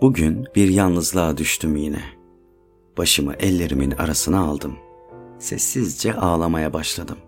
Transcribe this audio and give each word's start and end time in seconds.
Bugün 0.00 0.46
bir 0.54 0.68
yalnızlığa 0.68 1.36
düştüm 1.36 1.76
yine. 1.76 2.02
Başımı 2.98 3.34
ellerimin 3.34 3.90
arasına 3.90 4.40
aldım. 4.40 4.76
Sessizce 5.38 6.14
ağlamaya 6.14 6.72
başladım. 6.72 7.18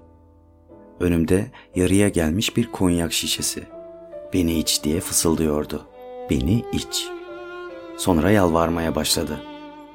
Önümde 1.00 1.50
yarıya 1.74 2.08
gelmiş 2.08 2.56
bir 2.56 2.72
konyak 2.72 3.12
şişesi. 3.12 3.62
Beni 4.32 4.58
iç 4.58 4.84
diye 4.84 5.00
fısıldıyordu. 5.00 5.86
Beni 6.30 6.64
iç. 6.72 7.08
Sonra 7.96 8.30
yalvarmaya 8.30 8.94
başladı. 8.94 9.40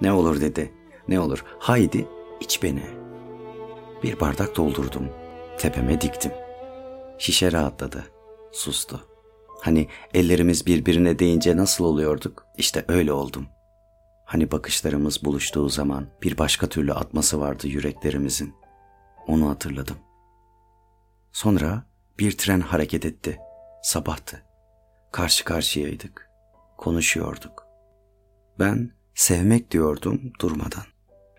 Ne 0.02 0.12
olur 0.12 0.41
dedi. 0.41 0.71
Ne 1.07 1.20
olur 1.20 1.44
haydi 1.59 2.07
iç 2.41 2.64
beni. 2.64 2.84
Bir 4.04 4.20
bardak 4.20 4.55
doldurdum. 4.55 5.07
Tepeme 5.59 6.02
diktim. 6.02 6.32
Şişe 7.18 7.52
rahatladı. 7.52 8.04
Sustu. 8.52 9.17
Hani 9.61 9.88
ellerimiz 10.14 10.66
birbirine 10.66 11.20
değince 11.20 11.57
nasıl 11.57 11.86
oluyorduk? 11.86 12.46
İşte 12.57 12.86
öyle 12.88 13.14
oldum. 13.14 13.48
Hani 14.25 14.52
bakışlarımız 14.52 15.24
buluştuğu 15.25 15.70
zaman 15.70 16.07
bir 16.24 16.38
başka 16.38 16.68
türlü 16.68 16.93
atması 16.93 17.39
vardı 17.39 17.68
yüreklerimizin. 17.68 18.56
Onu 19.28 19.50
hatırladım. 19.50 19.98
Sonra 21.32 21.84
bir 22.20 22.38
tren 22.38 22.60
hareket 22.60 23.06
etti. 23.06 23.39
Sabahtı. 23.84 24.43
Karşı 25.12 25.46
karşıyaydık. 25.46 26.29
Konuşuyorduk. 26.78 27.68
Ben 28.60 28.92
sevmek 29.15 29.71
diyordum 29.71 30.34
durmadan. 30.42 30.84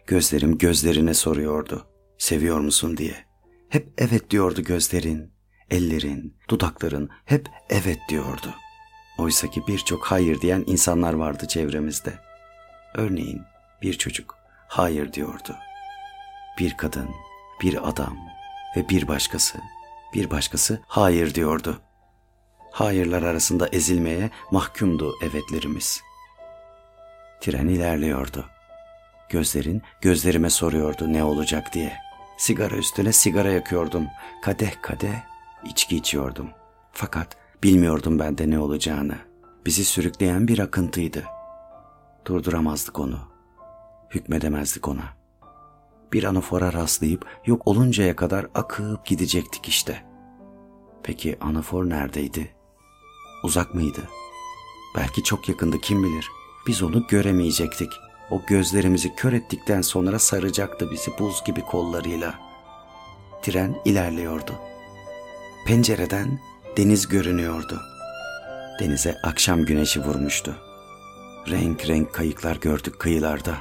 Gözlerim 0.06 0.58
gözlerine 0.58 1.14
soruyordu. 1.14 1.86
Seviyor 2.18 2.60
musun 2.60 2.96
diye. 2.96 3.14
Hep 3.68 3.92
evet 3.98 4.30
diyordu 4.30 4.62
gözlerin, 4.62 5.32
ellerin, 5.70 6.36
dudakların 6.50 7.10
hep 7.24 7.48
evet 7.70 7.98
diyordu. 8.08 8.54
Oysa 9.18 9.50
ki 9.50 9.62
birçok 9.68 10.04
hayır 10.04 10.40
diyen 10.40 10.64
insanlar 10.66 11.12
vardı 11.12 11.48
çevremizde. 11.48 12.14
Örneğin 12.94 13.42
bir 13.82 13.92
çocuk 13.92 14.38
hayır 14.68 15.12
diyordu. 15.12 15.56
Bir 16.58 16.76
kadın, 16.76 17.10
bir 17.62 17.88
adam 17.88 18.16
ve 18.76 18.88
bir 18.88 19.08
başkası, 19.08 19.58
bir 20.14 20.30
başkası 20.30 20.80
hayır 20.86 21.34
diyordu. 21.34 21.80
Hayırlar 22.70 23.22
arasında 23.22 23.68
ezilmeye 23.68 24.30
mahkumdu 24.50 25.14
evetlerimiz. 25.22 26.00
Tren 27.40 27.68
ilerliyordu. 27.68 28.44
Gözlerin 29.28 29.82
gözlerime 30.00 30.50
soruyordu 30.50 31.12
ne 31.12 31.24
olacak 31.24 31.72
diye. 31.72 31.96
Sigara 32.38 32.76
üstüne 32.76 33.12
sigara 33.12 33.50
yakıyordum. 33.50 34.06
Kadeh 34.42 34.72
kadeh 34.82 35.22
içki 35.64 35.96
içiyordum. 35.96 36.48
Fakat 36.92 37.36
bilmiyordum 37.62 38.18
ben 38.18 38.38
de 38.38 38.50
ne 38.50 38.58
olacağını. 38.58 39.18
Bizi 39.66 39.84
sürükleyen 39.84 40.48
bir 40.48 40.58
akıntıydı. 40.58 41.24
Durduramazdık 42.26 42.98
onu. 42.98 43.18
Hükmedemezdik 44.10 44.88
ona. 44.88 45.04
Bir 46.12 46.24
anafora 46.24 46.72
rastlayıp 46.72 47.26
yok 47.46 47.66
oluncaya 47.66 48.16
kadar 48.16 48.46
akıp 48.54 49.06
gidecektik 49.06 49.68
işte. 49.68 50.04
Peki 51.02 51.38
anafor 51.40 51.88
neredeydi? 51.88 52.54
Uzak 53.44 53.74
mıydı? 53.74 54.00
Belki 54.96 55.22
çok 55.22 55.48
yakındı 55.48 55.78
kim 55.78 56.04
bilir. 56.04 56.28
Biz 56.66 56.82
onu 56.82 57.06
göremeyecektik. 57.06 57.92
O 58.30 58.42
gözlerimizi 58.46 59.14
kör 59.14 59.32
ettikten 59.32 59.82
sonra 59.82 60.18
saracaktı 60.18 60.90
bizi 60.90 61.18
buz 61.18 61.44
gibi 61.44 61.60
kollarıyla. 61.60 62.34
Tren 63.42 63.80
ilerliyordu. 63.84 64.52
Pencereden 65.68 66.40
deniz 66.76 67.08
görünüyordu. 67.08 67.80
Denize 68.80 69.18
akşam 69.22 69.64
güneşi 69.64 70.00
vurmuştu. 70.00 70.54
Renk 71.48 71.88
renk 71.88 72.14
kayıklar 72.14 72.56
gördük 72.56 72.98
kıyılarda. 72.98 73.54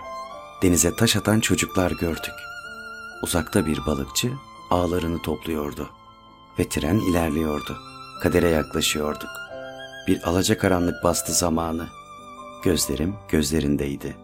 Denize 0.62 0.96
taş 0.96 1.16
atan 1.16 1.40
çocuklar 1.40 1.91
gördük. 1.91 2.34
Uzakta 3.23 3.66
bir 3.66 3.85
balıkçı 3.85 4.31
ağlarını 4.69 5.22
topluyordu. 5.22 5.90
Ve 6.59 6.69
tren 6.69 6.96
ilerliyordu. 6.96 7.78
Kadere 8.22 8.50
yaklaşıyorduk. 8.50 9.29
Bir 10.07 10.28
alacakaranlık 10.28 11.03
bastı 11.03 11.34
zamanı. 11.34 11.88
Gözlerim 12.63 13.16
gözlerindeydi. 13.29 14.17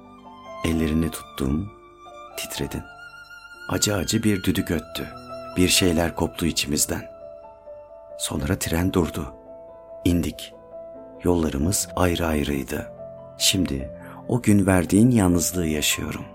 Ellerini 0.65 1.11
tuttum, 1.11 1.71
titredin. 2.37 2.83
Acı 3.69 3.95
acı 3.95 4.23
bir 4.23 4.43
düdük 4.43 4.71
öttü. 4.71 5.07
Bir 5.57 5.67
şeyler 5.67 6.15
koptu 6.15 6.45
içimizden. 6.45 7.12
Sonra 8.17 8.59
tren 8.59 8.93
durdu. 8.93 9.33
İndik. 10.05 10.53
Yollarımız 11.23 11.89
ayrı 11.95 12.25
ayrıydı. 12.25 12.91
Şimdi 13.37 13.89
o 14.27 14.41
gün 14.41 14.65
verdiğin 14.65 15.11
yalnızlığı 15.11 15.67
yaşıyorum. 15.67 16.25